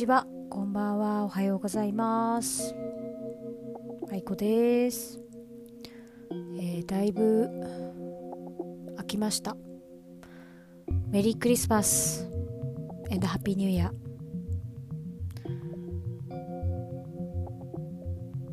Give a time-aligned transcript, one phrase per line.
[0.00, 2.74] ちは、こんばんは、おはようございます。
[4.10, 5.20] あいこです。
[6.58, 7.50] えーだいぶ
[8.96, 9.58] 飽きました。
[11.10, 12.26] メリークリスマス
[13.12, 13.92] and ハッピーニューイヤー。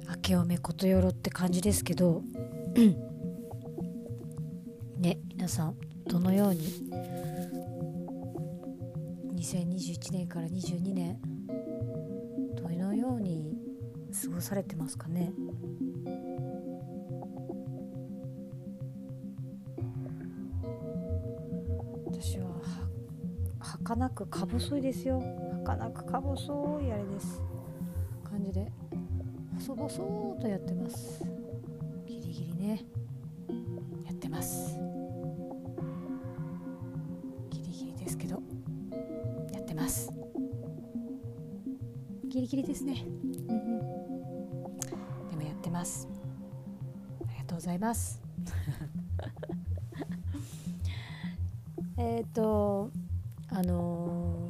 [0.09, 2.23] 明けおめことよろって感じですけど、
[4.99, 6.91] ね、皆さん、どのように
[9.37, 11.17] ？2021年から22年
[14.47, 15.33] されてますかね？
[22.05, 22.45] 私は
[23.59, 25.21] は儚くか細いですよ。
[25.65, 27.41] 儚くか細いあれです。
[28.23, 28.71] 感じで？
[29.57, 31.25] 細々とやってます。
[32.05, 32.85] ギリギリね。
[34.05, 34.79] やってます。
[37.49, 38.41] ギリギリですけど
[39.51, 40.09] やってます。
[42.23, 43.03] ギリギリですね、
[45.77, 46.09] ます。
[47.27, 48.19] ありがとうございます。
[51.97, 52.89] えっと
[53.49, 54.47] あのー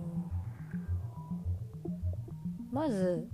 [2.71, 3.27] まず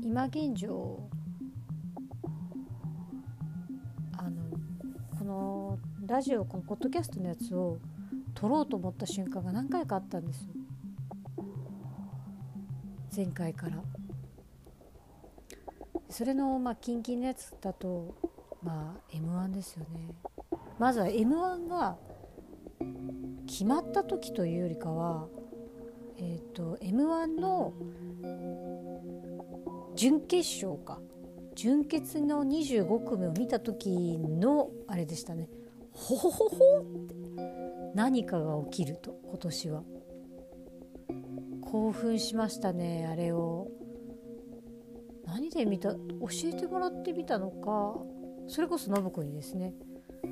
[0.00, 1.08] 今現状
[4.16, 4.42] あの
[5.18, 7.80] このラジオこのポッドキャストのやつを
[8.34, 10.50] 撮ろうと思った瞬間が何回かあったんですよ。
[13.14, 13.82] 前回から。
[16.20, 18.14] それのまあキンキンのやつだと
[18.62, 20.14] まあ m 1ですよね。
[20.78, 21.96] まずは m 1が
[23.46, 25.28] 決まった時というよりかは
[26.18, 27.72] えっ、と m 1の
[29.96, 31.00] 準決勝か。
[31.54, 35.48] 準決の25組を見た時のあれでしたね。
[35.90, 37.14] ほほほほって
[37.94, 39.82] 何かが起きると今年は。
[41.62, 43.79] 興奮しましたねあれを。
[45.32, 45.98] 何で見た教
[46.44, 47.94] えてもらってみたのか
[48.48, 49.74] それこそ信子にですね
[50.24, 50.26] あ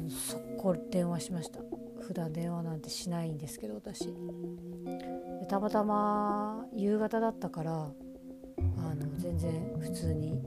[0.00, 1.60] の速攻電話しました。
[2.00, 4.12] 普段電話なんてしないんですけど私。
[5.48, 10.42] たまたま夕方だったからあの全然普通に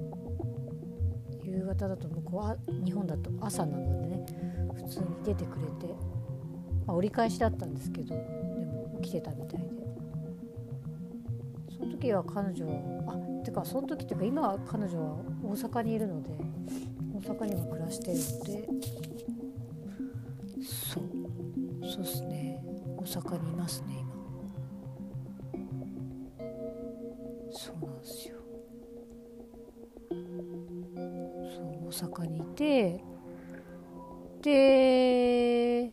[1.44, 4.26] 夕方だと向こうあ日本だと朝なのでね
[4.74, 5.94] 普通に出てくれて、
[6.86, 9.84] まあ、折り返しだったんですけどでも来てたみたいで。
[11.78, 16.30] その時は彼女はあてかその時っていうか今は彼女は大阪にいるので
[17.16, 18.68] 大阪には暮らしてるので。
[20.64, 21.04] そう。
[21.86, 22.64] そうですね。
[22.98, 24.14] 大阪にいますね今。
[27.52, 28.36] そうなんですよ。
[30.10, 30.16] そ
[31.62, 33.04] う大阪にいて
[34.42, 35.92] で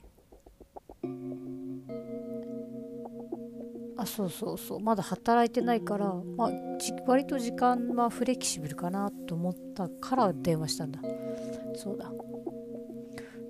[4.00, 4.81] あそうそうそう。
[4.81, 6.50] まだ働いてないから、まあ、
[7.06, 11.00] 割と時間はフレキシブルかなと思ったから電話したんだ。
[11.75, 12.10] そうだ。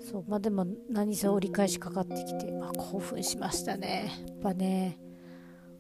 [0.01, 0.25] そう。
[0.27, 4.11] まあでも何せ折り返しかかってきて、まあ、興奮しましたね。
[4.27, 4.99] やっぱね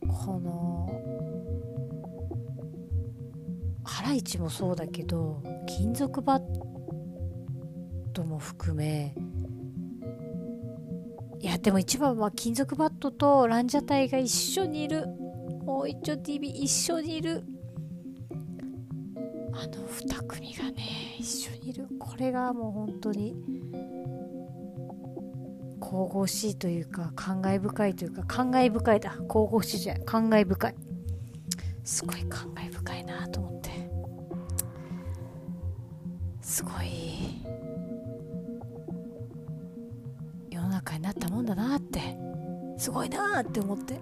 [0.07, 0.89] この
[3.83, 6.43] ハライチもそうだけど金属バッ
[8.13, 9.15] トも含め
[11.41, 15.07] いやでも一番は金属バットとランジャタイが一緒にいる。
[15.65, 17.43] もう一丁 TV 一緒にいる。
[19.55, 21.89] あの2組がね一緒にいる。
[21.99, 23.35] これがもう本当に
[25.81, 29.17] 神々しいというか感慨深いというか感慨深いだ。
[29.27, 30.05] 神々しいじゃない。
[30.05, 30.75] 感慨深い。
[31.85, 33.71] すごい感慨深いなと思って。
[36.43, 37.41] すごい。
[41.01, 42.01] になったもんだなって。
[42.77, 44.01] すごいなって思って。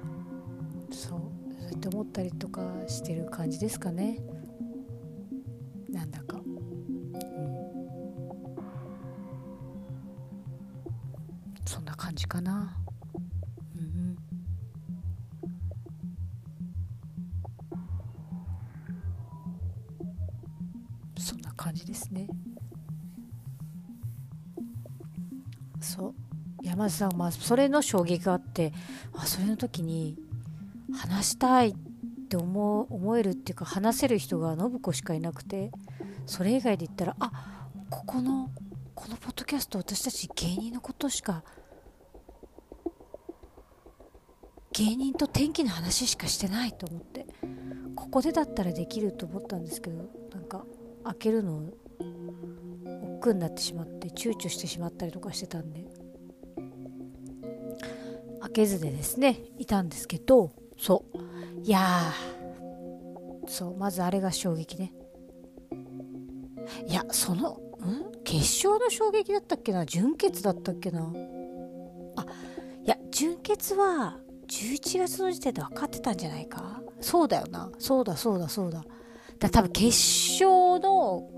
[0.91, 1.29] そう。
[1.59, 4.19] そうやって思ったりとかしてる感じですかね
[26.91, 28.73] さんまそれの衝撃があって
[29.15, 30.17] あそれの時に
[30.93, 31.75] 話したいっ
[32.29, 35.71] て思思えるっていうか話せる人が信子しかいなくて
[36.27, 38.51] それ以外で言ったらあここの
[38.95, 41.43] このポッドキャスト私たち芸人のことしか
[44.73, 47.27] 芸人と天気の話しかしてないと思って
[47.97, 50.65] ここでだったらできると思ったんですけどなんか
[51.05, 51.71] 開けるの
[53.19, 55.85] 億劫になってしまって躊躇してしまったりとかしてたんで
[58.59, 61.19] けずでですねいたんですけどそう。
[61.63, 62.13] いや
[63.47, 64.93] そうまずあれが衝撃ね。
[66.89, 68.11] いやそのん？
[68.25, 69.87] 決勝の衝撃だったっけな？
[69.87, 71.13] 準決だったっけな？
[72.17, 72.27] あ
[72.83, 74.19] いや準決は
[74.49, 76.83] 11月の時点で分かってたんじゃないか？
[77.01, 77.71] そうだよな。
[77.79, 78.85] そうだそうだそうだ。
[79.39, 81.31] だ多分決勝の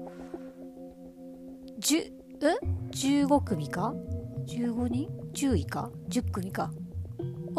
[1.80, 3.92] 10ん？15組か
[4.46, 6.72] ？15人？10位か？10組か？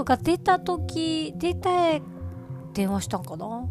[0.04, 2.02] が出た時出て
[2.74, 3.68] 電話したんかな？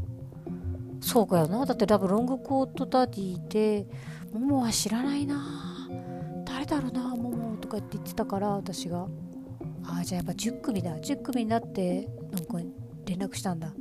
[1.00, 1.64] そうかよな。
[1.64, 3.86] だって多分ロングコートダディで
[4.32, 5.88] 「モモは知らないな。
[6.44, 9.06] 誰だろうなモモ」とかって言ってたから私が
[9.84, 10.96] 「ああじゃあやっぱ10組だ。
[10.98, 12.58] 10組になってなんか
[13.06, 13.72] 連絡したんだ」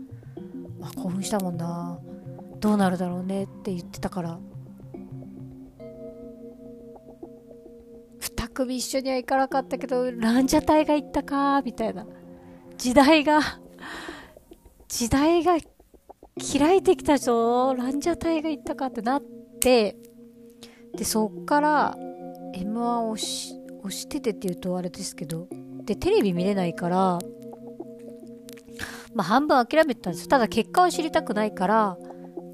[0.81, 1.99] あ興奮したもんな。
[2.59, 4.39] どうなるだろうねって言ってたから。
[8.19, 12.05] 2組一緒には行かなかったけどランジャタイが行ったかみたいな。
[12.79, 13.41] 時代が
[14.87, 15.57] 時代が
[16.57, 17.75] 開いてきたぞ。
[17.77, 19.21] ランジャタイが行ったかってなっ
[19.61, 19.97] て。
[20.95, 21.97] でそっから
[22.55, 23.53] m 1をし
[23.83, 25.47] 押しててって言うとあれですけど。
[25.83, 27.19] でテレビ見れないから
[29.15, 31.97] まあ半分諦めてたんですただ結果を知りたくないから、ま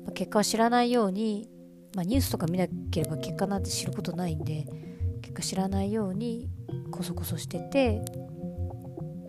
[0.08, 1.50] あ、結果を知らないように、
[1.94, 4.66] まあ、ニュースとか見なければ結果なんて知ることないんで
[5.22, 6.48] 結果知らないように
[6.92, 8.06] こそこそしてて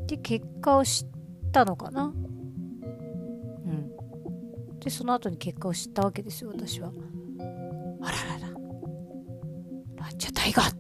[0.06, 1.08] で結果を知っ
[1.52, 2.04] たのかな？
[2.04, 2.08] う
[3.68, 3.90] ん。
[4.80, 6.92] でその後に結果を知ったわけですよ私は。
[8.02, 8.54] あららら。
[9.96, 10.74] ランジャタイガーっ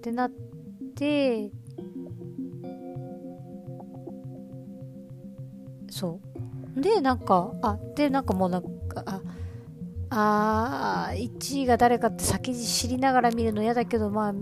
[0.00, 0.30] てなっ
[0.94, 1.50] て
[5.90, 6.20] そ
[6.76, 6.80] う。
[6.80, 8.68] でなんかあでなんかもうなんか
[10.10, 14.34] ああ1位が誰かって先に知りながら見るの嫌だけどまあ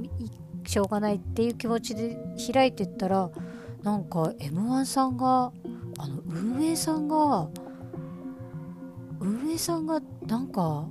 [0.70, 2.16] しょうがないっていう気持ちで
[2.52, 3.30] 開いてったら
[3.82, 5.52] なんか m 1さんが
[5.98, 7.48] あの運営さんが
[9.20, 10.86] 運営さんがなんか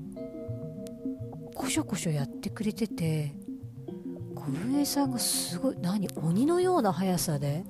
[1.55, 3.33] こしょこしょやってくれてて
[4.35, 7.63] 運営さんがすごい何鬼のような速さで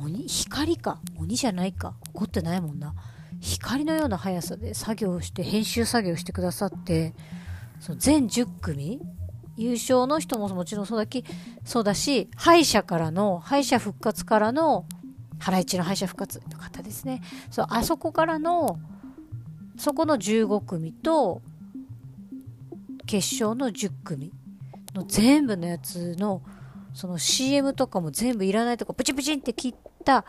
[0.00, 2.94] 鬼光か鬼じゃないか怒ってないもんな。
[3.40, 7.14] 光のような速さで作業して編集作業してくださって
[7.78, 9.00] その全10組
[9.56, 11.24] 優勝の人ももちろんそうだき
[11.64, 14.86] そうだし敗者からの敗者復活からの
[15.38, 17.22] ハライチの敗者復活の方ですね。
[17.50, 18.78] そうあそこからの
[19.76, 21.42] そこの15組と
[23.06, 24.32] 決勝の10組
[24.94, 26.42] の全部のやつの
[26.94, 29.74] その CM とかも全部いらないとこプチプチンって切っ
[30.04, 30.24] た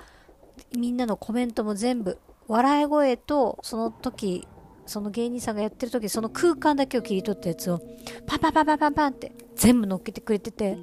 [0.76, 2.18] みんなのコメントも全部
[2.48, 4.48] 笑い声とその時
[4.86, 7.80] その芸人さんがやってる時その空間だけを切り取ったやつを
[8.26, 10.78] パンパンパンパンパンパンって全部乗っけてくれてて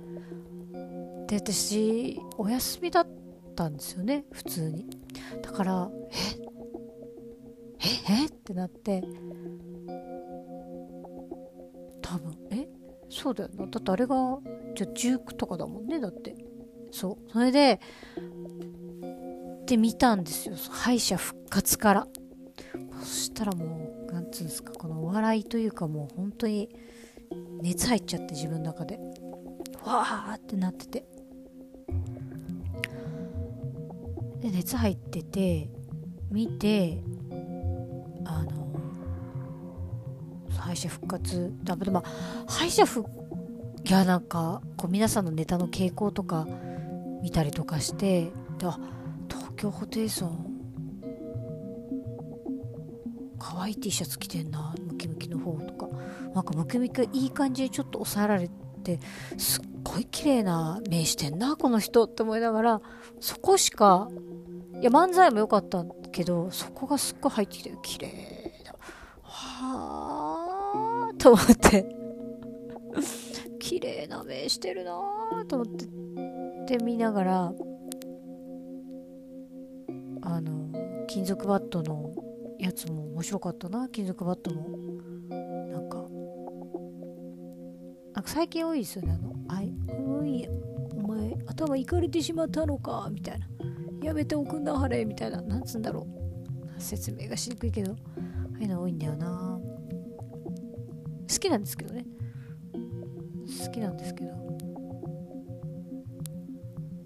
[1.26, 3.06] で私お休みだっ
[3.54, 4.87] たんですよね普通に。
[5.43, 7.87] だからえ？
[8.10, 8.22] え？
[8.25, 8.26] え？
[8.26, 9.02] ってなって。
[12.02, 12.69] 多分え？
[13.08, 13.66] そうだよな。
[13.66, 14.38] だってあれが
[14.75, 16.34] じゃ19とかだもんねだって。
[16.90, 17.32] そう。
[17.32, 17.81] それで
[19.66, 20.56] で見たんですよ。
[20.70, 22.06] 敗者復活から。
[23.00, 26.69] そしたらもうなんつうんですかこのお笑いというかもう本当に
[27.63, 28.98] 熱入っちゃって自分の中で。
[29.84, 31.05] わーってなってて。
[34.41, 35.70] で熱入ってて
[36.31, 37.03] 見て
[38.25, 38.72] あの
[40.58, 42.03] 敗者復活だでも
[42.48, 43.08] 敗者復
[43.84, 46.48] いやなんかこう皆さんのネタの傾向とか
[47.22, 48.79] 見たりとかしてで東
[49.56, 50.52] 京ホテイソン
[53.43, 55.89] 可愛い T シャツ着てんなムキムキの方とか。
[56.32, 58.49] なんかムキムキがいい感じでちょっと抑えられ
[58.84, 59.01] て
[59.37, 62.81] すっごい綺麗な目してんなこの人って思いながら
[63.20, 64.08] そこしか
[64.81, 68.75] いや漫才も良かったけどそこがすっごい入ってきて綺麗だ。
[69.22, 72.03] はあと思って。
[73.58, 74.93] 綺麗な目してるな
[75.49, 75.67] と思っ
[76.67, 77.53] てで見ながら
[80.22, 82.21] あの金属バットの
[82.62, 84.69] やつも面白かったな金属バットも。
[85.69, 85.96] なんか
[88.14, 90.48] なんか最近多いですよねあの「あいおい
[90.94, 93.46] お前頭いかれてしまったのか」みたいな
[94.06, 95.42] 「やめておくんなはれ」みたいな。
[95.42, 96.06] なんつうんだろ
[96.78, 96.81] う。
[96.81, 97.96] 説明がしにくいけどあ
[98.58, 99.60] あいうの多いんだよな。
[101.28, 102.06] 好きなんですけどね。
[103.64, 104.31] 好きなんですけど。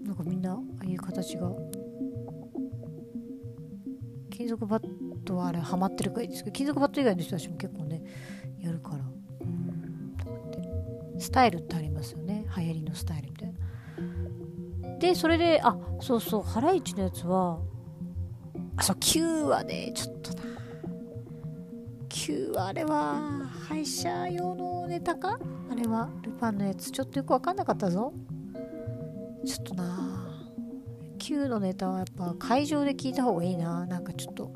[0.03, 1.51] なんかみんなああいう形が。
[4.37, 4.96] 金属バッ
[5.27, 8.01] トはあれハマってるかいいですけど金属バット以外の人たちも結構ね
[8.59, 9.03] やるから。
[11.19, 12.45] スタイルってありますよね。
[12.57, 13.55] 流行りのスタイルみたいな。
[14.99, 17.59] でそれであそうそうハライチのやつは
[18.75, 20.43] あそう9はねちょっとな。
[22.09, 25.39] 9はあれは歯医者用のネタか？
[25.71, 26.09] あれは。
[26.21, 26.91] ルパンのやつ。
[26.91, 28.13] ちょっとよく分かんなかったぞ。
[29.45, 30.13] ちょっとな。
[31.17, 33.85] 9のネタはやっぱ会場で聞いた方がいいな。
[33.85, 34.51] なんかちょっと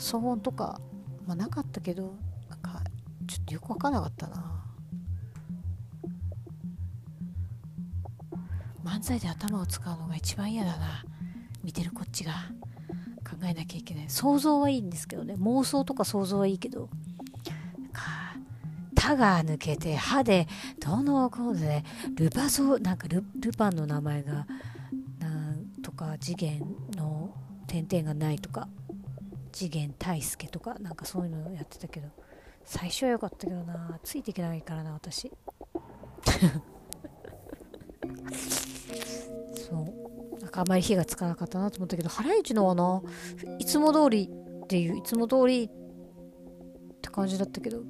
[0.00, 0.80] 騒音とか、
[1.26, 2.14] まあ、なかったけど
[2.48, 2.82] なんか
[3.26, 4.56] ちょっとよく分かんなかったな。
[8.82, 11.04] 漫才で頭を使うのが一番嫌だな。
[11.62, 12.32] 見てるこっちが。
[13.22, 14.04] 考えなきゃいけない。
[14.08, 15.34] 想像はいいんですけどね。
[15.34, 16.88] 妄想とか想像はいいけど。
[19.10, 20.46] 歯が抜けて歯で
[20.78, 21.82] どのこうで
[22.14, 24.46] ルパソなんかルルパンの名前が
[25.18, 26.62] なんとか次元
[26.94, 27.34] の
[27.66, 28.68] 点々がないとか。
[29.52, 32.08] 次元大輔とかなんかそういうのやってたけど
[32.64, 33.98] 最初は良かったけどな。
[34.02, 35.30] ついていけないからな私。
[39.56, 40.40] そう。
[40.40, 43.02] なんかあまり火がつかなかったなと思ったけどハライチのはな
[43.58, 44.30] いつも通り
[44.64, 45.68] っていういつも通りっ
[47.00, 47.82] て感じだったけど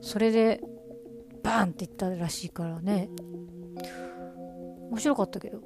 [0.00, 0.60] それで
[1.42, 3.08] バーンっていったらしいからね。
[4.90, 5.60] 面白かったけど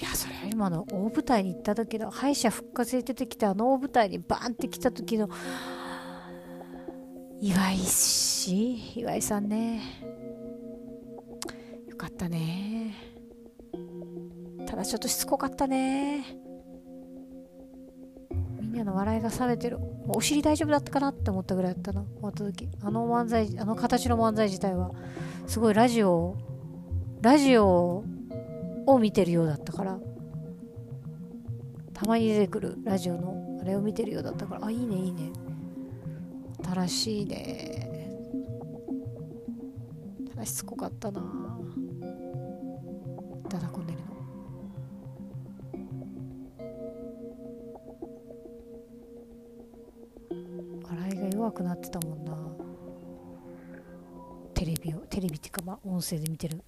[0.00, 5.28] いやそれ今の大舞台に行った時の敗者復活で出てきたあの大舞台にバーンって来た時の
[7.42, 8.98] 岩井氏？
[9.00, 9.80] 岩井さんね。
[11.88, 12.94] よかったね。
[14.66, 16.36] ただちょっとしつこかったね。
[18.60, 19.78] みんなの笑いが冷めてる。
[20.08, 22.68] お尻大丈夫だったかなって思ったぐらいだったな終わった時。
[22.82, 24.90] あの漫才あの形の漫才自体は
[25.46, 26.36] すごいラジオ
[27.22, 28.04] ラジオ
[28.92, 29.98] を見てるようだったから。
[31.92, 34.66] たまに出てくるラジオのあれを見てるようだったから。
[34.66, 35.32] あいいねいいね。
[36.64, 38.10] 新しいね。
[40.30, 41.20] ただしつこかったな。
[43.48, 44.06] だだこねるの。
[50.88, 52.34] 笑いが弱くなってたもんな。
[54.54, 56.62] テレビをテレビっていうかまあ音声で見てる。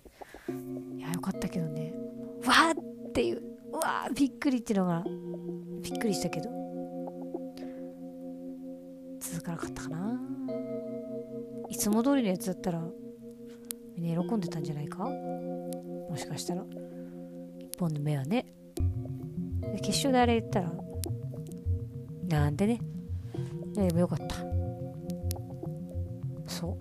[0.97, 2.02] いやよかったけどね。
[4.15, 5.05] びっくりっていうのが
[5.83, 6.51] びっくりしたけど。
[9.21, 10.21] 続かなかったかな。
[11.71, 12.83] いつも通りのやつだったら
[13.97, 15.05] みんな喜んでたんじゃないか？
[15.05, 16.65] もしかしたら。
[17.59, 18.47] 一本の目はね。
[19.77, 20.73] 決勝であれ言ったら
[22.29, 22.81] なんでね。
[23.75, 24.37] でもよかった。
[26.47, 26.77] そ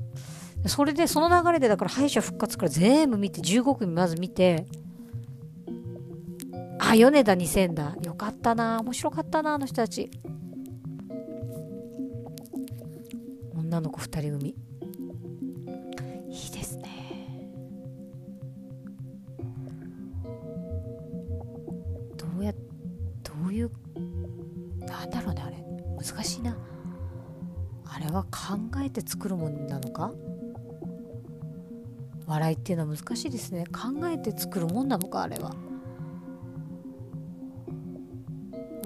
[0.65, 0.69] う。
[0.69, 4.65] それでその流れでだから敗者復活から全部見て15組まず見て
[6.91, 10.11] あ米田2000だよかったな面白かったなあの人たち
[13.55, 17.47] 女の子2人組いいですね
[22.17, 22.59] どうやど
[23.47, 23.71] ういう
[24.85, 25.63] なんだろうねあれ
[25.97, 26.57] 難しいな
[27.85, 30.11] あれは考えて作るものなのか
[32.27, 35.55] 笑いっていうのは難しいですね考えて作るもんなのかあれは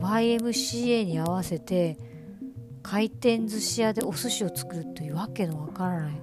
[0.06, 1.98] YMCA に合わせて
[2.84, 6.22] 回転寿司屋でお寿司を作るというわけのわからない。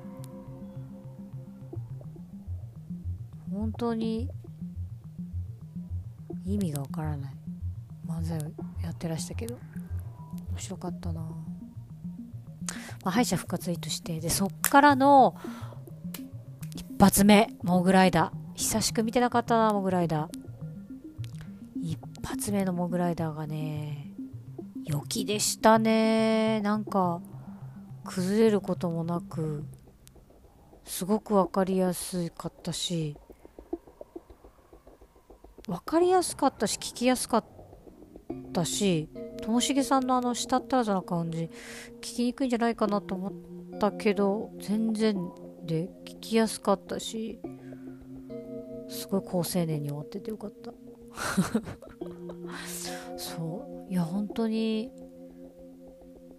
[3.50, 4.28] 本当に
[6.44, 7.34] 意味がわからない。
[8.06, 8.42] 漫才を
[8.82, 9.58] やってらしたけど。
[10.52, 11.28] 面白かったな、ま
[13.04, 14.20] あ、敗者復活いいとして。
[14.20, 15.34] でそっからの
[16.74, 18.42] 一発目モグライダー。
[18.54, 20.41] 久しく見てなかったなモグライダー。
[22.23, 24.14] 一発目のモグライダーがね
[24.85, 26.61] 良きでしたね。
[26.61, 27.21] なんか
[28.05, 29.64] 崩れることもなく
[30.85, 33.17] すごく分かりやすかったし
[35.67, 37.45] 分かりやすかったし聞きやすかっ
[38.52, 39.09] たし
[39.43, 41.50] ともしげさんのあのしたったらざな感じ
[41.97, 45.17] 聞きにくいんじゃないかなと思ったけど全然
[45.64, 47.41] で聞きやすかったし
[48.88, 50.73] すごい好青年に終わっててよかった。
[53.16, 53.92] そう。
[53.92, 54.90] いや本当に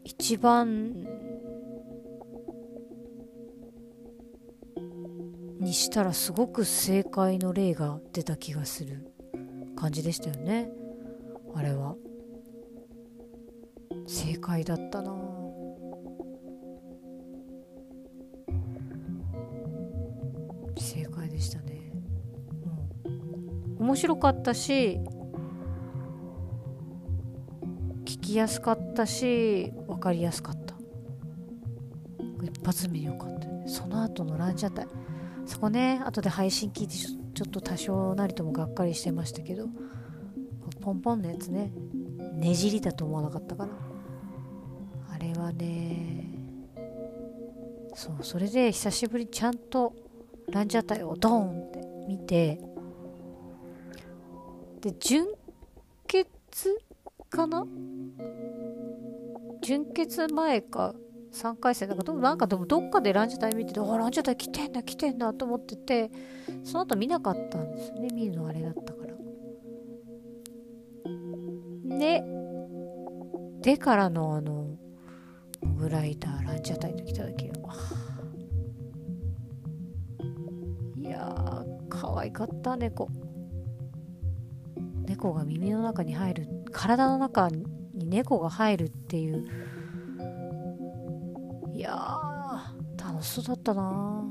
[0.03, 1.05] 一番
[5.59, 9.11] にしたらすごく正解の例が出た気がする
[9.75, 10.69] 感じでしたよね。
[11.55, 11.95] あれは。
[14.07, 15.32] 正解だったな正
[23.83, 24.99] 面白かったし
[28.05, 30.73] 聞きやすかったし分かりやすかった。
[32.41, 34.87] 一発目よかったその後のランジャタイ。
[35.45, 39.67] そこね後で配信聞いてちょっちょっと多少なりともがっかりしてましたけど
[40.81, 41.73] ポンポンのやつね
[42.35, 43.69] ねじりだと思わなかったから
[45.13, 46.29] あれはね
[47.95, 49.93] そうそれで久しぶりちゃんと
[50.51, 52.59] ランジャタイをドーンって見て
[54.83, 55.27] で準
[56.05, 56.77] 決
[57.29, 57.65] かな？
[59.61, 60.93] 準決前か
[61.31, 61.87] 3回戦。
[61.87, 66.11] だからなんかでもどっかでランジャタイ見ててあランジャタイ来てんだ来てんだと思ってて
[66.65, 69.13] その後見なかったんですね見るのあれだったから。
[71.97, 72.23] で
[73.61, 74.75] でからのあの
[75.61, 77.53] モグライダーランジャタイと来た時は
[80.97, 83.07] いやー可愛かった猫
[85.05, 89.45] 猫が耳の中に入る体の中に猫が入るっていう。
[91.73, 91.91] いや
[92.97, 94.23] 楽しそうだったな。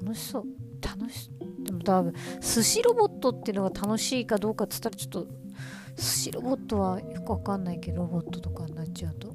[0.00, 0.44] 楽しそう。
[0.82, 1.30] 楽し
[1.64, 5.26] でも多分寿司ロボットっていうのが楽しいかどうかっつったらちょっと
[5.96, 9.28] 寿司ロボットはよくわかんないけどロボットとかになっちゃうと。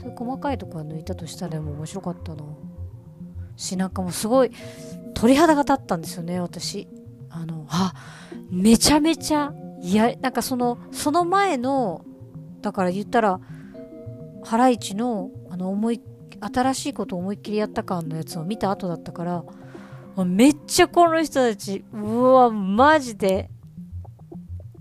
[0.00, 2.44] そういう細かいとこは抜いたとしたらも面白かったな。
[3.56, 4.52] しなかもすごい
[5.20, 6.88] 鳥肌が立ったんですよね私。
[7.30, 7.92] あのあ
[8.50, 12.04] めちゃめちゃいやなんかそのその前の
[12.62, 13.40] だから言ったら
[14.44, 16.00] ハライチのあの思い
[16.40, 23.50] 新しいことを思いっきりやった感のやつを見た後だったからめっちゃこの人たちうわマジで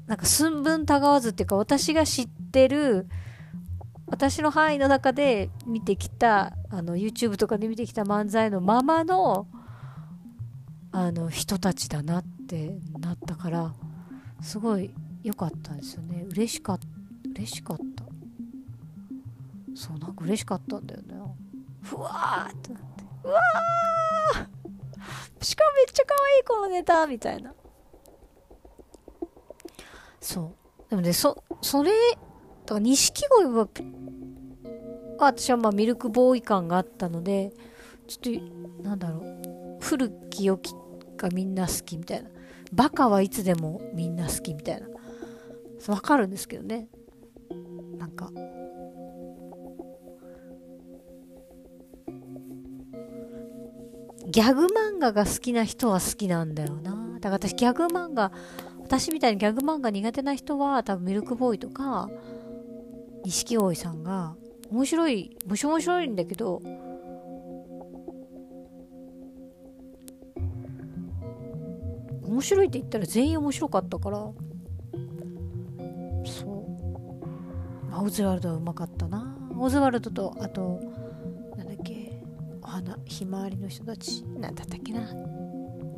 [0.06, 3.08] なんか寸分たがわずっていうか私が知ってる
[4.06, 9.48] 私の範囲の中で見てきたあの YouTube とかで見てきた漫才のままの
[10.92, 13.74] あの人たちだなってなったから
[14.42, 16.26] すごい良かったですよね。
[16.30, 16.86] 嬉しかった。
[17.36, 18.04] 嬉しかった。
[19.76, 21.16] そうなんか嬉しかったんだよね。
[21.82, 23.04] ふわーってなって。
[23.24, 25.44] うわー！
[25.44, 27.54] しかもめっちゃ可愛いこのネタみたいな。
[30.22, 30.54] そ
[30.88, 30.90] う。
[30.90, 33.68] でもねそそれだから錦鯉は
[35.20, 37.52] 私はまあミルクボーイ感があったので
[38.08, 39.37] ちょっとなんだろう。
[39.88, 40.74] 古き良き
[41.16, 42.30] がみんな好きみたいな。
[42.74, 44.88] バカはいつでもみんな好きみたいな。
[45.88, 46.90] わかるんですけどね。
[47.98, 48.30] なんか。
[54.30, 57.18] ギャグ漫画が好きな人は好きなんだよな。
[57.22, 58.34] だから私ギャグ漫画
[58.84, 62.10] 私みたいにギャグ漫画苦手な人は多分ミルクボーイとか
[63.24, 64.36] 錦鯉さんが
[64.70, 66.62] 面白いもし面白いんだけど
[72.38, 74.18] 面白いって言ったら全員面白かったから。
[74.20, 74.36] そ
[77.96, 78.06] う。
[78.06, 79.36] オズワルドはうまかったな。
[79.58, 80.80] オズワルドとあと
[81.58, 82.22] なんだっけ。
[82.62, 84.24] お花ひまわりの人たち。
[84.24, 85.12] なんだったっけな。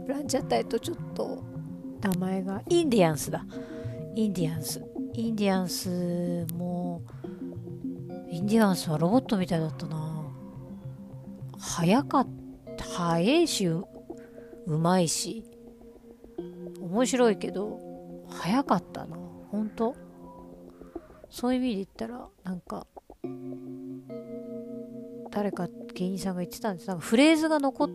[0.08, 1.44] ブランジャータイとちょっと
[2.00, 3.46] 名前がインディアンスだ。
[4.16, 4.82] インディアンス。
[5.16, 7.02] インディアンスも
[8.30, 10.24] インディアンスはロボットみたいだったな。
[11.60, 12.28] 早かっ
[12.78, 12.86] た。
[12.86, 13.86] 早いしう
[14.66, 15.44] まいし。
[16.90, 17.80] 面白いけど
[18.30, 19.16] 早かったな。
[19.52, 19.96] 本当？
[21.30, 22.88] そういう意味で言ったらなんか
[25.32, 26.88] 誰か芸人さんが言ってたんです。
[26.88, 27.90] なんかフレーズが残っ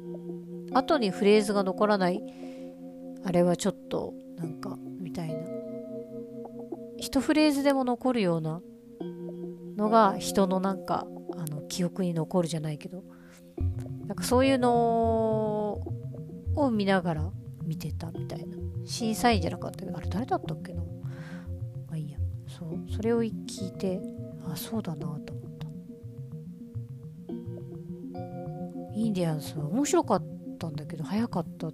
[0.72, 2.22] 後にフレーズが残らない
[3.24, 5.34] あれはちょっとなんかみたいな。
[6.98, 8.62] 一フレーズでも残るような
[9.76, 13.02] のが人のなんかあの記憶に残るじゃないけど。
[14.06, 15.80] なんかそういうの
[16.56, 17.32] を見ながら
[17.66, 18.56] 見てたみたいな。
[18.84, 20.82] 審査員じゃなかったけどあれ誰だったっけな。
[20.82, 20.86] ま
[21.92, 22.18] あいいや。
[22.46, 22.78] そう。
[22.90, 24.00] それを聞いて
[24.46, 25.20] あそうだなと思っ
[25.58, 25.66] た。
[28.94, 30.24] インディアンスは面白かっ
[30.58, 31.72] たんだけど早かったっ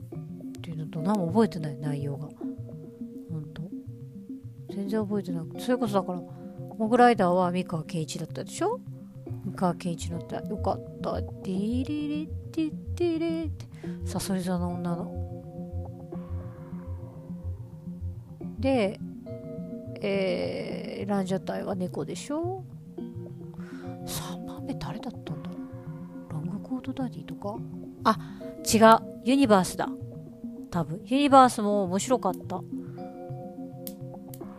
[0.62, 2.29] ていうのと何も覚えてない内容が。
[3.31, 3.70] 本当
[4.74, 6.20] 全然覚えてなくそれこそだから
[6.79, 8.81] モグライダーは三河健一だったでしょ？
[9.44, 11.20] 三河健一のってよかった。
[11.20, 13.66] ディリリティティリって
[14.07, 15.19] さそり座の女の
[18.61, 19.01] で、
[20.03, 22.62] えー、ランジャタイは猫でしょ
[24.07, 25.57] ？3番目誰だったんだろ
[26.29, 26.33] う？
[26.33, 27.57] ロングコートダディとか？
[28.05, 28.18] あ
[28.73, 29.23] 違う。
[29.25, 29.88] ユニバースだ。
[30.70, 31.01] 多分。
[31.07, 32.61] ユニバースも面白かった。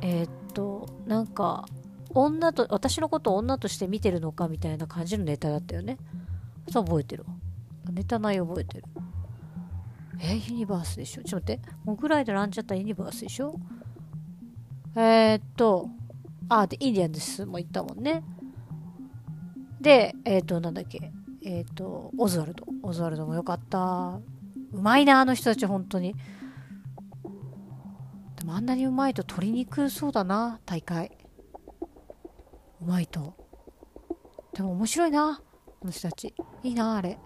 [0.02, 1.66] えー、っとなんか
[2.14, 5.98] 女と私のことを女として見てるのかみたいな感じのネタだったよね。
[6.70, 7.34] そう覚えてるわ。
[7.92, 8.84] ネタ内容覚えてる。
[10.20, 11.24] えユニバースでしょ？
[11.24, 11.70] ちょっと待って。
[11.86, 13.56] モグライダーランジャタイユニバースでしょ？
[14.96, 15.90] えー、っと、
[16.50, 18.24] あ、で、インディアンスも行ったもんね。
[19.80, 21.12] で、えー、っと、なんだっけ、
[21.44, 22.66] えっ、とオズワルド。
[22.84, 24.20] オズワルドもよかった。
[24.72, 26.16] うまいなあの人たち本当に。
[28.36, 31.18] でもあんなにうまいと取りにくそうだな大会。
[32.82, 33.36] うまいと。
[34.54, 35.42] でも面白いな
[35.82, 36.34] あの人たち。
[36.64, 37.18] いいなあれ。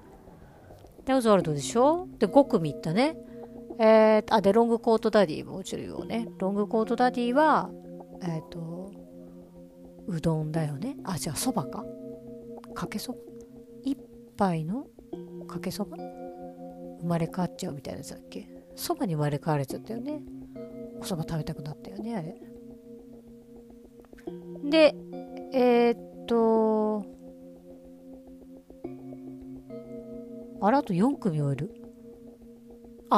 [1.03, 2.07] でオズワルドでしょ？
[2.17, 3.17] で5組いったね。
[3.77, 6.27] えー、あでロングコートダディも落ちるよね。
[6.39, 7.69] ロングコートダディは
[8.21, 8.91] えっ、ー、と
[10.07, 10.97] うどんだよね。
[11.03, 11.83] あじゃあそばか。
[12.73, 13.19] かけそば。
[13.83, 13.97] 一
[14.37, 14.87] 杯の
[15.47, 15.97] かけそば？
[15.97, 18.47] 生まれ変わっちゃうみたいなやつだっけ？
[18.75, 20.21] そばに生まれ変われちゃったよね。
[20.99, 22.35] おそば食べたくなったよねあれ。
[24.69, 24.95] で
[25.51, 27.05] えー、っと
[30.61, 31.84] あれあと4組終える。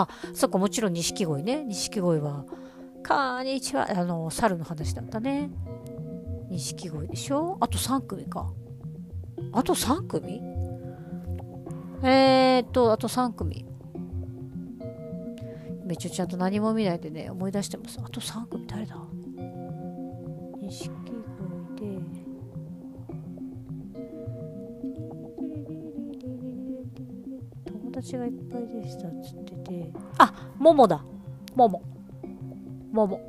[0.02, 1.64] あそっかもちろん錦鯉ね。
[1.66, 2.46] 錦鯉は
[3.08, 5.50] 「こんにちは」あの猿の話だったね。
[6.50, 7.58] 錦鯉でしょ？
[7.60, 8.52] あと3組か。
[9.52, 10.42] あと3組？
[12.04, 13.66] えー、っとあと3組。
[15.86, 18.00] めっちゃちゃんと何も見ないでね思い出してます。
[18.04, 18.96] あと3組誰だ？
[20.62, 20.90] 錦
[28.08, 29.92] 達がいっぱいでしたっつってて。
[30.18, 31.04] あももだ。
[31.56, 31.82] もも
[32.92, 33.20] もも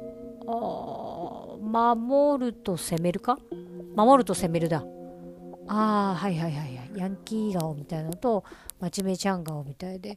[0.47, 1.57] あ
[1.97, 3.39] 守ると攻めるか？
[3.97, 4.85] 守ると攻めるだ。
[5.67, 6.91] ああはいはいはいはい。
[6.95, 8.45] ヤンキー顔みたいなのと
[8.79, 10.17] まちめちゃん顔みたいで。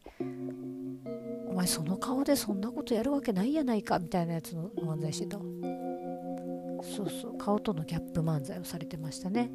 [1.49, 7.37] お前その顔でそんなことやるわけないやないかみたいなやつの漫才してたそうそう。
[7.37, 9.51] 顔とのギャップ漫才をされてましたね。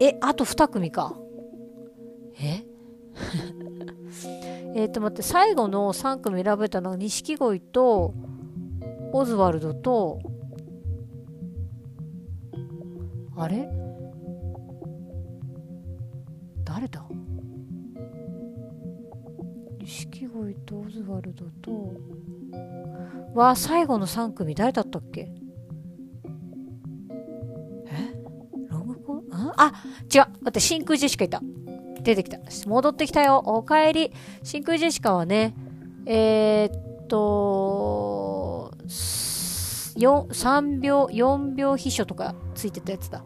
[0.00, 1.14] えあと2組か。
[2.40, 2.64] え？
[4.74, 8.14] えっと待って最後の3組選べたのが錦鯉と
[9.12, 10.20] オズワルドと
[13.36, 13.68] あれ？
[16.64, 17.04] 誰だ？
[19.80, 21.94] 錦鯉とオズワルドと
[23.34, 25.30] わあ最後の3組誰だったっけ？
[27.86, 28.12] え？
[28.68, 29.54] ロングコあ？
[29.56, 29.72] あ
[30.12, 30.20] 違う。
[30.42, 31.40] 待って真空ジェシカいた。
[32.02, 32.38] 出てきた。
[32.66, 33.42] 戻ってきたよ。
[33.44, 34.12] おかえり。
[34.42, 35.54] 真空ジェシカはね
[36.06, 43.24] えー、っと3秒4秒秘書とかついてたやつだ。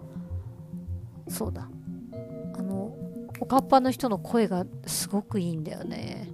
[1.28, 1.68] そうだ。
[2.54, 2.94] あの
[3.40, 6.28] おかっぱの人の声がすごくいいんだよね。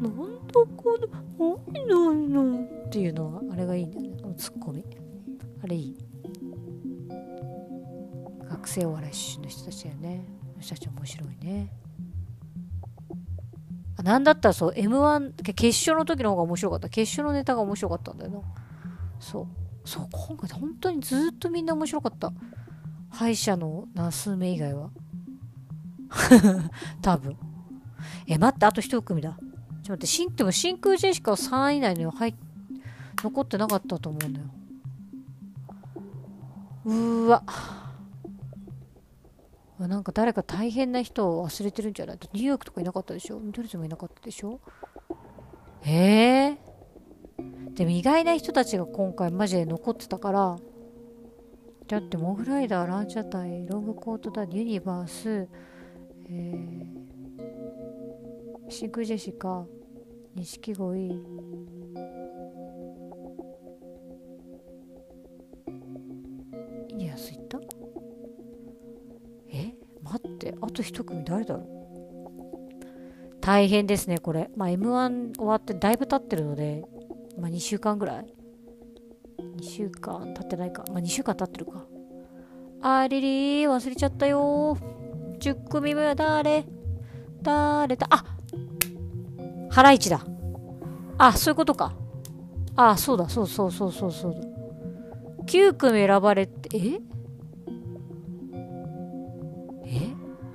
[0.00, 0.12] なん
[0.46, 0.96] だこ
[1.38, 2.64] の何なの？
[2.86, 4.16] っていうのはあれがいいんだよね。
[4.22, 4.84] このツッコミ。
[5.62, 6.07] あれいい。
[8.58, 10.24] 学生お笑い出身の人たちだよね。
[10.60, 11.72] 人たち面白いね。
[13.96, 16.88] あなんだったらそう m 1決勝の時の方が面白かった。
[16.88, 18.40] 決勝のネタが面白かったんだよな。
[19.20, 19.46] そう。
[19.88, 22.32] そう今回本当にずっとみんな面白かった。
[23.10, 24.90] 歯医者の何数名以外は。
[27.00, 27.36] 多分。
[28.26, 29.38] え待ってあと一組だ。
[29.82, 32.34] ちょっと待って、でも真空ジェシカは3位以内には入
[33.22, 34.46] 残ってなかったと思うんだよ。
[36.84, 37.87] うーわ。
[39.86, 42.18] なんか誰か大変な人を忘れてるんじゃない？
[42.32, 43.38] ニューヨークとかいなかったでしょ？
[43.38, 44.60] ミドリズもいなかったでしょ？
[45.86, 46.58] ええ、
[47.74, 50.56] でも意外な人たちが今回マジで残ってたから。
[51.86, 55.48] だってモグライダーランチャタイロングコートダディユニバース
[56.28, 59.64] えー、シンクジェシカ
[60.34, 61.08] 錦鯉イ。
[66.94, 67.58] ニアス行った？
[70.08, 71.66] 待ってあと一組誰だろう？
[73.40, 74.50] 大変ですねこれ。
[74.56, 76.84] まあ m 1終わってだいぶ経ってるので
[77.38, 78.26] まあ2週間ぐらい
[79.58, 80.84] ？2週間経ってないか。
[80.88, 81.86] まあ2週間経ってるか。
[82.82, 84.76] ありりー忘れちゃったよ。
[85.40, 86.64] 10組目は誰？
[87.42, 88.06] 誰だ？
[88.10, 88.24] あ
[89.70, 90.24] ハライチだ。
[91.18, 91.94] あ、そういうことか。
[92.76, 94.34] あ、そうだ、そうそうそうそうそう。
[94.34, 94.40] だ。
[95.46, 97.00] 9組選ばれて、え？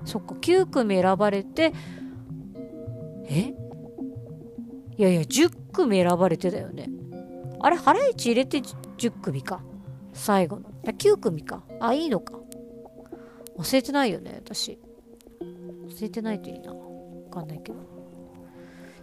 [0.06, 1.74] そっか、9組選ばれて、
[3.30, 3.54] え？
[4.98, 6.90] いやいや、10組選ばれてだよね。
[7.60, 9.64] あれ、ハライチ入れて10組か。
[10.14, 10.70] 最後の。
[10.84, 11.64] 9組か。
[11.80, 12.40] あ、いいのか。
[13.58, 14.80] 忘れてないよね、私。
[15.88, 16.74] 忘れてないといいな。
[16.74, 16.80] わ
[17.32, 17.80] かんないけど。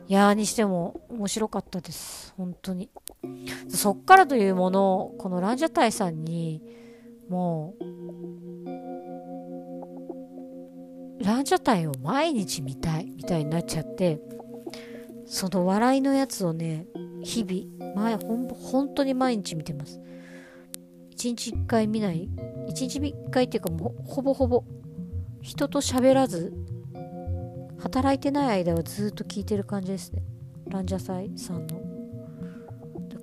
[0.07, 2.35] いやーにしても面白かったです。
[2.37, 2.91] 本当に。
[3.69, 6.63] そっからというものを、このランジャタイさんに、
[7.29, 7.85] もう、
[11.21, 14.21] ランジャタイを毎日見たい、みたいになっちゃって、
[15.27, 16.87] その笑いのやつをね、
[17.23, 20.01] 日々、前、ほん、本当に毎日見てます。
[21.11, 22.29] 一日一回見ない、
[22.69, 24.65] 一日一回っていうかもう、ほぼほぼ、
[25.43, 26.53] 人と喋らず
[27.81, 30.23] 働いてない間はずっと聞いてる感じですね
[30.69, 31.81] ランジャタイさんの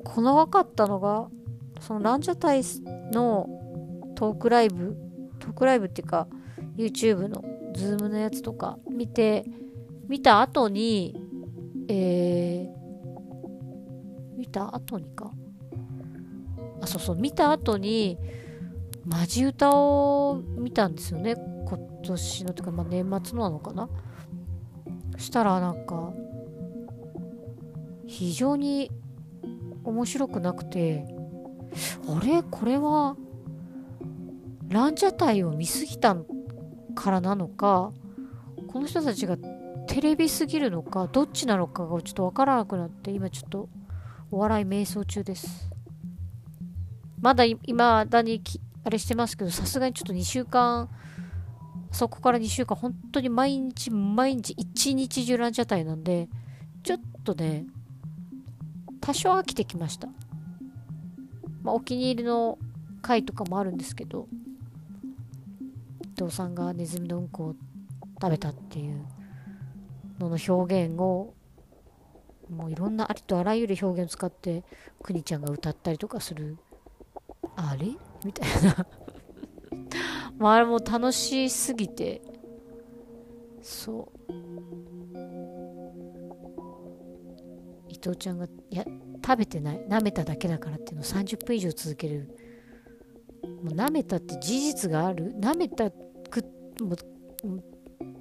[0.03, 1.29] この分かったのが
[1.79, 2.61] そのランジャタイ
[3.11, 3.47] の
[4.15, 4.97] トークライブ
[5.39, 6.27] トークライブっていうか
[6.75, 7.43] YouTube の
[7.77, 9.45] Zoom のやつとか見て
[10.07, 11.15] 見た後に
[11.89, 15.31] えー、見た後にか。
[16.81, 18.17] あそうそう見た後に
[19.05, 21.35] マジ歌を見たんですよね。
[21.65, 23.89] 今年のというか、まあ、年末のなのかな。
[25.17, 26.13] したらなんか
[28.05, 28.91] 非常に
[29.83, 31.05] 面白くなくて
[32.07, 32.43] あれ？
[32.43, 33.15] これは
[34.67, 36.25] ランジャタイを見すぎたの？
[36.97, 37.93] からなのか
[38.67, 39.37] この人たちが
[39.87, 43.69] テレビすぎるのかどっちなのかがちょっとわからなくなって今ちょっと
[44.31, 45.69] お笑い瞑想中です。
[47.21, 48.41] まだ今だに
[48.83, 50.89] あれしてますけどさすがにちょっと2週間
[51.91, 56.27] そこから2週間本当に毎日毎日一日中ランジャタイなんで
[56.83, 57.65] ちょっとね
[59.01, 60.07] 多少飽きてきました。
[61.61, 62.57] まあお気に入りの
[63.01, 64.27] 回とかもあるんですけど。
[66.17, 67.55] 藤さんがネズミのうんこを
[68.21, 69.05] 食べたっていう
[70.19, 71.33] のの表現を
[72.49, 74.63] もういろんなありとあらゆる表現を使って
[75.03, 76.57] くにちゃんが歌ったりとかする。
[77.55, 77.87] あれ？
[78.23, 78.85] みたいな。
[80.37, 82.21] まああれも楽しすぎて。
[83.61, 84.33] そう。
[87.89, 88.85] 伊藤ちゃんがいや
[89.25, 89.85] 食べてない。
[89.89, 92.29] 舐めただけだからっていうのを30分以上続ける。
[93.43, 95.33] もう舐めたって事実がある？
[95.39, 96.06] 舐めたく
[96.83, 96.95] も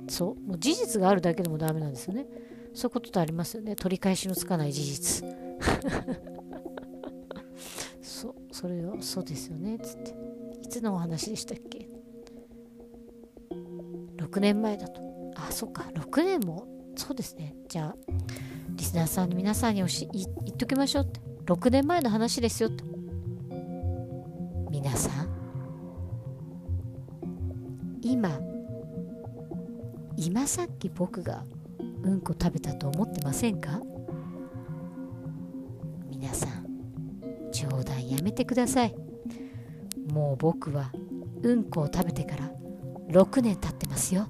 [0.09, 2.27] そうもう事実があるだけでもダメなんですよね。
[2.75, 3.75] そういうことってありますよね。
[3.77, 5.25] 取り返しのつかない事実。
[8.03, 9.79] そうそれをそうですよね。
[9.79, 10.15] つって。
[10.63, 11.89] いつのお話でしたっけ
[14.19, 15.01] ？6年前だと。
[15.37, 15.91] あそっか。
[15.95, 16.67] 6年も？
[16.97, 17.55] そうですね。
[17.69, 17.97] じゃあ
[18.71, 21.21] リスナーさんの皆さんにおし言っときましょうって。
[21.47, 22.96] 6年前の話ですよって。
[30.47, 31.45] さっき僕が
[32.03, 33.81] うんこ食べたと思ってませんか？
[36.09, 38.95] 皆さん冗談やめてください。
[40.13, 40.93] もう僕は
[41.43, 42.51] うんこを食べてから
[43.11, 44.29] 6年経ってますよ。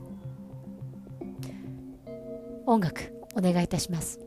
[2.64, 4.18] 音楽お願いいたします。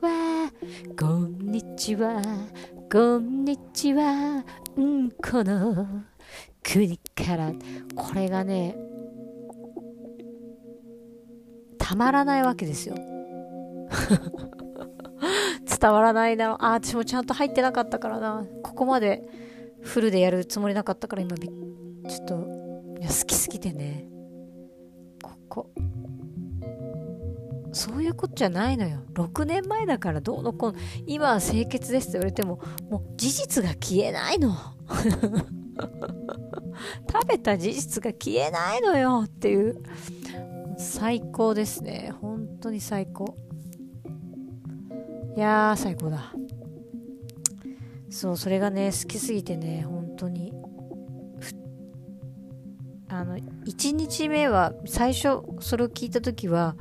[0.00, 2.22] わーこんにちは。
[2.92, 4.44] こんにちは。
[4.76, 5.86] うんこの
[6.62, 7.52] 国から。
[7.96, 8.76] これがね
[11.90, 12.94] たまらないわけですよ。
[15.66, 16.56] 伝わらないな。
[16.60, 18.46] あ私もちゃんと入ってなかったからな。
[18.62, 19.28] ここまで
[19.80, 21.52] フルでやるつもりなかったから今ちょ
[22.22, 22.34] っと
[23.00, 24.08] いや好きすぎてね。
[25.20, 25.72] ここ。
[27.72, 29.00] そういうことじゃないのよ。
[29.14, 30.78] 6年前だからどうのこの。
[31.08, 34.54] 今は清潔ですって言われてももう事実が消えないの。
[37.12, 39.82] 食べた事実が消えないのよっていう。
[40.80, 42.14] 最高ですね。
[42.22, 43.36] 本当に最高。
[45.36, 46.32] いやー最高だ。
[48.08, 50.52] そうそれがね好きすぎてね本当に。
[53.08, 56.76] あの1日目は最初それを聞いた時は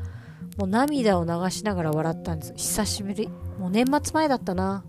[0.57, 2.53] もう涙を流しながら笑ったんです。
[2.55, 3.27] 久しぶり。
[3.59, 4.85] もう年末前だったな。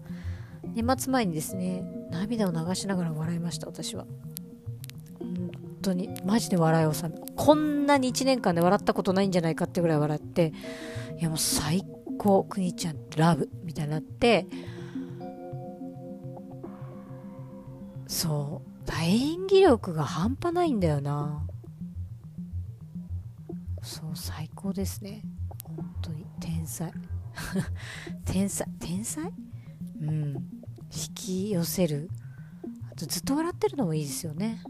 [0.72, 4.06] 年末前にですね涙を流しながら笑いました私は。
[5.82, 10.52] 当にマジで笑いをさこんなに1年間で笑ったことないんじゃないかってぐらい笑って
[11.18, 11.84] いやもう最
[12.18, 14.46] 高くにちゃんラブみたいになって
[18.06, 18.70] そう
[19.02, 21.46] 演技力が半端ないんだよな。
[23.82, 25.22] そう最高ですね。
[25.64, 26.92] 本当に天才。
[28.24, 29.32] 天才天才？
[30.00, 30.34] うん。
[30.92, 32.10] 引き寄せる。
[32.90, 34.62] あとずっと笑ってるのもいいですよね。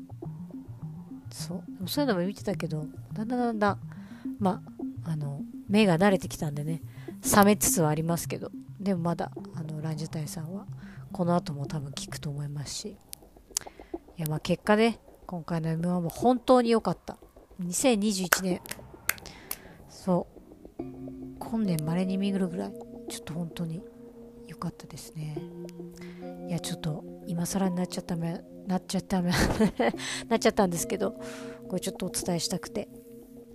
[1.30, 1.88] そう。
[1.88, 3.78] そういうのも見てたけどだんだんだんだん
[4.38, 4.62] ま
[5.04, 6.82] ああの目が慣れてきたんでね
[7.36, 8.50] 冷めつつはありますけど。
[8.78, 10.66] でもまだあのランジュタイさんは
[11.12, 12.88] この後も多分聞くと思いますし。
[14.16, 17.18] いやまあ結果ね今回の M1 も本当に良かった。
[17.62, 18.60] 2021年
[19.88, 20.40] そう。
[21.38, 22.72] 今年まれに見るぐらい
[23.08, 23.82] ちょっと本当に
[24.60, 25.36] かったですね。
[26.48, 29.32] いやちょっと今更になっちゃっためなっちゃっため
[30.28, 31.12] なっちゃったんですけど
[31.68, 32.88] これちょっとお伝えしたくて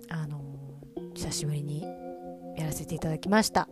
[0.08, 0.40] あの、
[1.14, 1.82] 久しぶりに
[2.56, 3.68] やらせていただきました。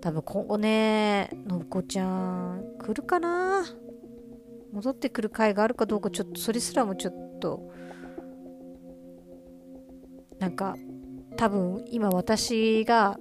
[0.00, 3.64] 多分今後ね信子ちゃん来るかな？
[4.72, 7.70] 戻ってくる回があるかどうかちょっとそれすらもちょっと
[10.40, 10.74] なんか
[11.36, 13.18] 多分今私が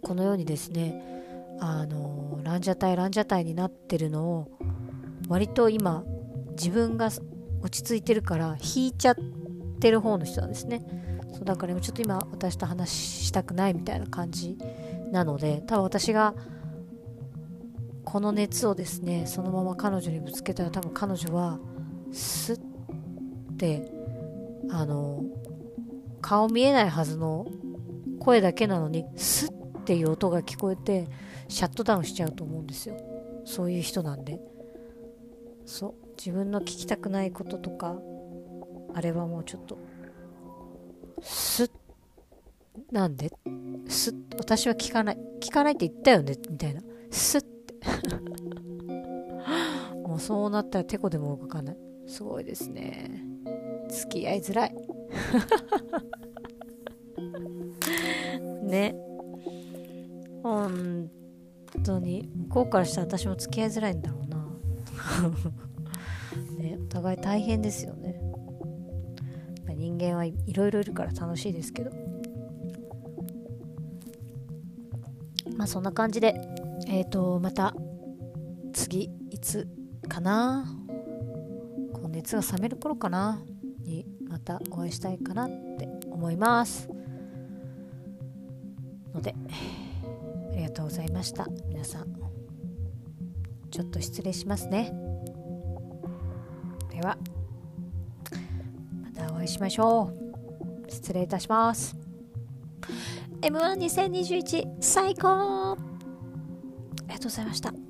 [0.00, 1.13] このようにですね
[1.60, 4.50] あのランジャタイランジャタイになってるのを
[5.28, 6.04] 割と今
[6.50, 7.10] 自分が
[7.62, 9.16] 落ち着いてるから引いちゃっ
[9.80, 10.84] てる方の人なんですね。
[11.32, 14.56] そうだからちょっと今私と話したくないみたいな感じ
[15.10, 16.34] なので多分私が
[18.04, 21.58] この熱をですねそのまま彼女にぶつけたら多分彼女は
[22.12, 22.58] スッ
[23.58, 23.90] て
[24.70, 25.24] あの
[26.20, 27.46] 顔見えないはずの
[28.20, 31.06] 声だけなのにスッっていう音が聞こえて
[31.46, 32.96] シャットダウンしちゃうと思うんですよ。
[33.44, 34.40] そういう人なんで。
[35.66, 35.94] そう。
[36.16, 37.98] 自分の聞きたくないこととか
[38.94, 39.76] あれはもうちょっと
[41.20, 41.70] スッ
[42.90, 43.30] なんで？
[43.88, 45.18] すっ私は聞かない。
[45.40, 46.34] 聞かないって言ったよね？
[46.50, 46.80] みたいな。
[47.10, 47.74] スッて。
[50.08, 51.76] もうそうなったらてこでも動かない。
[52.06, 53.22] すごいですね。
[53.90, 54.74] 付き合いづらい。
[58.64, 58.96] ね。
[61.84, 62.28] 当に。
[62.34, 64.48] 向こうからしたら私も付き合いづらいんだろうな。
[66.58, 68.20] ねお互い大変ですよね。
[69.76, 71.90] 人間はいろいろいるから楽しいですけど。
[75.56, 76.34] まあそんな感じで
[76.88, 77.74] えっ、ー、とまた
[78.72, 79.68] 次いつ
[80.08, 80.64] かな。
[81.92, 83.42] こう熱が冷める頃かな。
[83.84, 86.88] にまたお会いしたいかなって思います。
[89.14, 89.34] ので
[90.52, 91.46] ありがとうございました。
[93.74, 94.92] ちょっと失礼しますね。
[96.92, 97.18] では
[99.02, 100.12] またお会いしましょ
[100.86, 100.88] う。
[100.88, 101.96] 失礼いたします。
[103.40, 105.72] M12021 最高。
[105.72, 105.76] あ
[107.08, 107.83] りがとうございました。